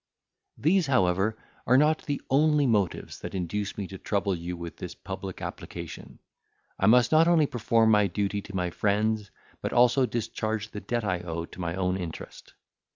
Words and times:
These, 0.57 0.87
however, 0.87 1.37
are 1.67 1.77
not 1.77 2.07
the 2.07 2.19
only 2.31 2.65
motives 2.65 3.19
that 3.19 3.35
induce 3.35 3.77
me 3.77 3.85
to 3.89 3.99
trouble 3.99 4.33
you 4.33 4.57
with 4.57 4.77
this 4.77 4.95
public 4.95 5.43
application. 5.43 6.17
I 6.79 6.87
must 6.87 7.11
not 7.11 7.27
only 7.27 7.45
perform 7.45 7.91
my 7.91 8.07
duty 8.07 8.41
to 8.41 8.55
my 8.55 8.71
friends, 8.71 9.29
but 9.61 9.73
also 9.73 10.07
discharge 10.07 10.71
the 10.71 10.81
debt 10.81 11.03
I 11.05 11.19
owe 11.19 11.45
to 11.45 11.61
my 11.61 11.75
own 11.75 11.97
interest. 11.97 12.53